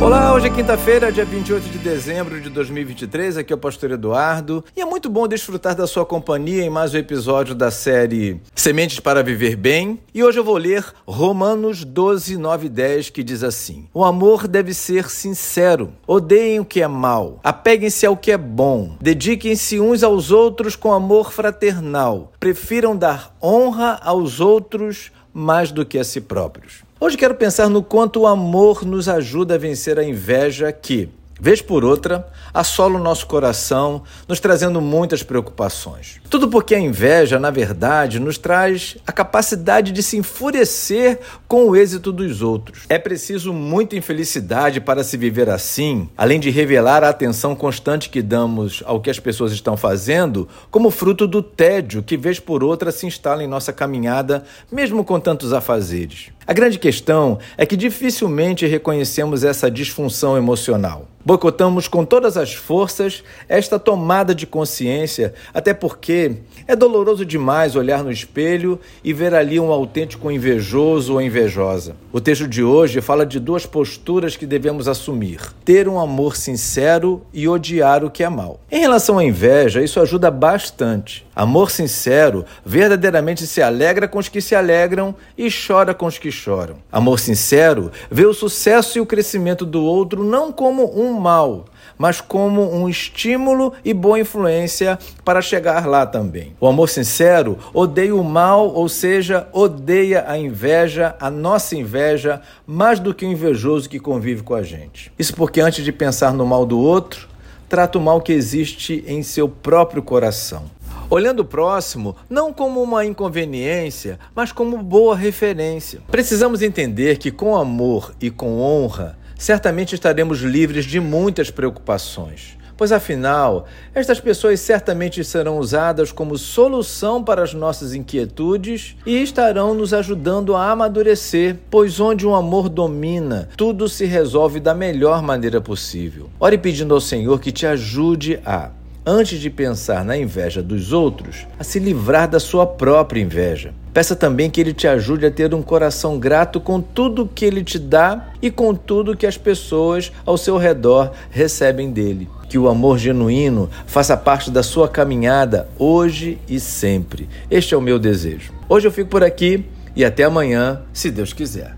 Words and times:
Olá, 0.00 0.32
hoje 0.32 0.46
é 0.46 0.50
quinta-feira, 0.50 1.10
dia 1.10 1.24
28 1.24 1.70
de 1.70 1.78
dezembro 1.78 2.40
de 2.40 2.48
2023. 2.50 3.36
Aqui 3.36 3.52
é 3.52 3.56
o 3.56 3.58
Pastor 3.58 3.90
Eduardo 3.90 4.64
e 4.76 4.80
é 4.80 4.84
muito 4.84 5.10
bom 5.10 5.26
desfrutar 5.26 5.74
da 5.74 5.88
sua 5.88 6.06
companhia 6.06 6.62
em 6.62 6.70
mais 6.70 6.94
um 6.94 6.98
episódio 6.98 7.52
da 7.52 7.68
série 7.72 8.40
Sementes 8.54 9.00
para 9.00 9.24
Viver 9.24 9.56
Bem. 9.56 9.98
E 10.14 10.22
hoje 10.22 10.38
eu 10.38 10.44
vou 10.44 10.56
ler 10.56 10.84
Romanos 11.04 11.82
12, 11.84 12.38
9 12.38 12.66
e 12.66 12.68
10, 12.68 13.10
que 13.10 13.24
diz 13.24 13.42
assim: 13.42 13.88
O 13.92 14.04
amor 14.04 14.46
deve 14.46 14.72
ser 14.72 15.10
sincero, 15.10 15.92
odeiem 16.06 16.60
o 16.60 16.64
que 16.64 16.80
é 16.80 16.86
mal, 16.86 17.40
apeguem-se 17.42 18.06
ao 18.06 18.16
que 18.16 18.30
é 18.30 18.38
bom, 18.38 18.96
dediquem-se 19.00 19.80
uns 19.80 20.04
aos 20.04 20.30
outros 20.30 20.76
com 20.76 20.92
amor 20.92 21.32
fraternal, 21.32 22.32
prefiram 22.38 22.96
dar 22.96 23.36
honra 23.42 23.98
aos 24.00 24.38
outros 24.38 25.10
mais 25.34 25.72
do 25.72 25.84
que 25.84 25.98
a 25.98 26.04
si 26.04 26.20
próprios. 26.20 26.87
Hoje 27.00 27.16
quero 27.16 27.36
pensar 27.36 27.68
no 27.68 27.80
quanto 27.80 28.22
o 28.22 28.26
amor 28.26 28.84
nos 28.84 29.08
ajuda 29.08 29.54
a 29.54 29.58
vencer 29.58 30.00
a 30.00 30.02
inveja 30.02 30.72
que, 30.72 31.08
vez 31.40 31.62
por 31.62 31.84
outra, 31.84 32.26
assola 32.52 32.98
o 32.98 33.02
nosso 33.02 33.24
coração, 33.28 34.02
nos 34.26 34.40
trazendo 34.40 34.80
muitas 34.80 35.22
preocupações. 35.22 36.20
Tudo 36.28 36.48
porque 36.48 36.74
a 36.74 36.80
inveja, 36.80 37.38
na 37.38 37.52
verdade, 37.52 38.18
nos 38.18 38.36
traz 38.36 38.96
a 39.06 39.12
capacidade 39.12 39.92
de 39.92 40.02
se 40.02 40.16
enfurecer 40.16 41.20
com 41.46 41.68
o 41.68 41.76
êxito 41.76 42.10
dos 42.10 42.42
outros. 42.42 42.80
É 42.88 42.98
preciso 42.98 43.52
muita 43.52 43.94
infelicidade 43.94 44.80
para 44.80 45.04
se 45.04 45.16
viver 45.16 45.48
assim, 45.48 46.08
além 46.16 46.40
de 46.40 46.50
revelar 46.50 47.04
a 47.04 47.10
atenção 47.10 47.54
constante 47.54 48.10
que 48.10 48.20
damos 48.20 48.82
ao 48.84 49.00
que 49.00 49.08
as 49.08 49.20
pessoas 49.20 49.52
estão 49.52 49.76
fazendo, 49.76 50.48
como 50.68 50.90
fruto 50.90 51.28
do 51.28 51.44
tédio 51.44 52.02
que, 52.02 52.16
vez 52.16 52.40
por 52.40 52.64
outra, 52.64 52.90
se 52.90 53.06
instala 53.06 53.44
em 53.44 53.46
nossa 53.46 53.72
caminhada, 53.72 54.42
mesmo 54.68 55.04
com 55.04 55.20
tantos 55.20 55.52
afazeres. 55.52 56.36
A 56.48 56.54
grande 56.54 56.78
questão 56.78 57.38
é 57.58 57.66
que 57.66 57.76
dificilmente 57.76 58.64
reconhecemos 58.64 59.44
essa 59.44 59.70
disfunção 59.70 60.34
emocional. 60.34 61.06
Boicotamos 61.22 61.88
com 61.88 62.06
todas 62.06 62.38
as 62.38 62.54
forças 62.54 63.22
esta 63.50 63.78
tomada 63.78 64.34
de 64.34 64.46
consciência, 64.46 65.34
até 65.52 65.74
porque 65.74 66.36
é 66.66 66.74
doloroso 66.74 67.26
demais 67.26 67.76
olhar 67.76 68.02
no 68.02 68.10
espelho 68.10 68.80
e 69.04 69.12
ver 69.12 69.34
ali 69.34 69.60
um 69.60 69.70
autêntico 69.70 70.30
invejoso 70.30 71.12
ou 71.12 71.20
invejosa. 71.20 71.94
O 72.10 72.18
texto 72.18 72.48
de 72.48 72.62
hoje 72.62 73.02
fala 73.02 73.26
de 73.26 73.38
duas 73.38 73.66
posturas 73.66 74.38
que 74.38 74.46
devemos 74.46 74.88
assumir: 74.88 75.40
ter 75.66 75.86
um 75.86 76.00
amor 76.00 76.34
sincero 76.34 77.20
e 77.30 77.46
odiar 77.46 78.02
o 78.02 78.10
que 78.10 78.24
é 78.24 78.28
mal. 78.30 78.58
Em 78.70 78.80
relação 78.80 79.18
à 79.18 79.24
inveja, 79.24 79.82
isso 79.82 80.00
ajuda 80.00 80.30
bastante. 80.30 81.26
Amor 81.36 81.70
sincero 81.70 82.44
verdadeiramente 82.64 83.46
se 83.46 83.60
alegra 83.60 84.08
com 84.08 84.18
os 84.18 84.28
que 84.28 84.40
se 84.40 84.54
alegram 84.54 85.14
e 85.36 85.48
chora 85.50 85.92
com 85.92 86.06
os 86.06 86.16
que 86.16 86.32
choram. 86.38 86.76
Amor 86.90 87.18
sincero 87.18 87.90
vê 88.10 88.24
o 88.24 88.32
sucesso 88.32 88.96
e 88.96 89.00
o 89.00 89.06
crescimento 89.06 89.66
do 89.66 89.82
outro 89.82 90.24
não 90.24 90.50
como 90.52 90.98
um 90.98 91.12
mal, 91.18 91.66
mas 91.98 92.20
como 92.20 92.72
um 92.72 92.88
estímulo 92.88 93.72
e 93.84 93.92
boa 93.92 94.20
influência 94.20 94.98
para 95.24 95.42
chegar 95.42 95.86
lá 95.86 96.06
também. 96.06 96.54
O 96.60 96.66
amor 96.66 96.88
sincero 96.88 97.58
odeia 97.74 98.14
o 98.14 98.22
mal, 98.22 98.72
ou 98.72 98.88
seja, 98.88 99.48
odeia 99.52 100.24
a 100.28 100.38
inveja, 100.38 101.16
a 101.20 101.30
nossa 101.30 101.76
inveja, 101.76 102.40
mais 102.66 103.00
do 103.00 103.12
que 103.12 103.26
o 103.26 103.30
invejoso 103.30 103.88
que 103.88 103.98
convive 103.98 104.42
com 104.42 104.54
a 104.54 104.62
gente. 104.62 105.12
Isso 105.18 105.34
porque 105.34 105.60
antes 105.60 105.84
de 105.84 105.92
pensar 105.92 106.32
no 106.32 106.46
mal 106.46 106.64
do 106.64 106.78
outro, 106.78 107.28
trata 107.68 107.98
o 107.98 108.00
mal 108.00 108.20
que 108.20 108.32
existe 108.32 109.04
em 109.06 109.22
seu 109.22 109.48
próprio 109.48 110.02
coração 110.02 110.77
olhando 111.10 111.40
o 111.40 111.44
próximo 111.44 112.16
não 112.28 112.52
como 112.52 112.82
uma 112.82 113.04
inconveniência, 113.04 114.18
mas 114.34 114.52
como 114.52 114.78
boa 114.78 115.16
referência. 115.16 116.00
Precisamos 116.10 116.62
entender 116.62 117.18
que 117.18 117.30
com 117.30 117.56
amor 117.56 118.14
e 118.20 118.30
com 118.30 118.60
honra, 118.60 119.18
certamente 119.36 119.94
estaremos 119.94 120.40
livres 120.40 120.84
de 120.84 121.00
muitas 121.00 121.50
preocupações. 121.50 122.58
Pois 122.78 122.92
afinal, 122.92 123.66
estas 123.92 124.20
pessoas 124.20 124.60
certamente 124.60 125.24
serão 125.24 125.58
usadas 125.58 126.12
como 126.12 126.38
solução 126.38 127.24
para 127.24 127.42
as 127.42 127.52
nossas 127.52 127.92
inquietudes 127.92 128.94
e 129.04 129.20
estarão 129.20 129.74
nos 129.74 129.92
ajudando 129.92 130.54
a 130.54 130.70
amadurecer, 130.70 131.56
pois 131.68 131.98
onde 131.98 132.24
o 132.24 132.36
amor 132.36 132.68
domina, 132.68 133.48
tudo 133.56 133.88
se 133.88 134.06
resolve 134.06 134.60
da 134.60 134.74
melhor 134.74 135.22
maneira 135.22 135.60
possível. 135.60 136.30
Ore 136.38 136.56
pedindo 136.56 136.94
ao 136.94 137.00
Senhor 137.00 137.40
que 137.40 137.50
te 137.50 137.66
ajude 137.66 138.38
a 138.46 138.70
antes 139.08 139.40
de 139.40 139.48
pensar 139.48 140.04
na 140.04 140.18
inveja 140.18 140.62
dos 140.62 140.92
outros, 140.92 141.46
a 141.58 141.64
se 141.64 141.78
livrar 141.78 142.28
da 142.28 142.38
sua 142.38 142.66
própria 142.66 143.22
inveja. 143.22 143.72
Peça 143.94 144.14
também 144.14 144.50
que 144.50 144.60
ele 144.60 144.74
te 144.74 144.86
ajude 144.86 145.24
a 145.24 145.30
ter 145.30 145.54
um 145.54 145.62
coração 145.62 146.18
grato 146.18 146.60
com 146.60 146.78
tudo 146.78 147.26
que 147.26 147.46
ele 147.46 147.64
te 147.64 147.78
dá 147.78 148.28
e 148.42 148.50
com 148.50 148.74
tudo 148.74 149.16
que 149.16 149.26
as 149.26 149.38
pessoas 149.38 150.12
ao 150.26 150.36
seu 150.36 150.58
redor 150.58 151.12
recebem 151.30 151.90
dele. 151.90 152.28
Que 152.50 152.58
o 152.58 152.68
amor 152.68 152.98
genuíno 152.98 153.70
faça 153.86 154.14
parte 154.14 154.50
da 154.50 154.62
sua 154.62 154.86
caminhada 154.86 155.70
hoje 155.78 156.38
e 156.46 156.60
sempre. 156.60 157.30
Este 157.50 157.72
é 157.72 157.78
o 157.78 157.82
meu 157.82 157.98
desejo. 157.98 158.52
Hoje 158.68 158.86
eu 158.86 158.92
fico 158.92 159.08
por 159.08 159.24
aqui 159.24 159.64
e 159.96 160.04
até 160.04 160.24
amanhã, 160.24 160.82
se 160.92 161.10
Deus 161.10 161.32
quiser. 161.32 161.74